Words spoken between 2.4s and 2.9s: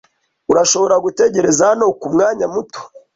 muto.